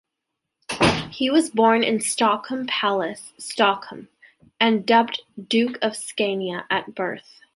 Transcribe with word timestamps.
He 1.11 1.29
was 1.29 1.51
born 1.51 1.83
in 1.83 2.01
Stockholm 2.01 2.65
Palace, 2.65 3.33
Stockholm, 3.37 4.07
and 4.59 4.83
dubbed 4.83 5.21
Duke 5.47 5.77
of 5.83 5.95
Scania 5.95 6.65
at 6.71 6.95
birth. 6.95 7.41